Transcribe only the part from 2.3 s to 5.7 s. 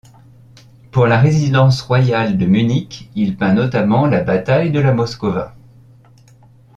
de Munich, il peint notamment la bataille de la Moskowa.